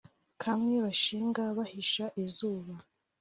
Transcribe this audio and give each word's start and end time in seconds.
Kamwe 0.43 0.75
bashinga 0.85 1.43
bahisha 1.57 2.05
izuba 2.23 2.73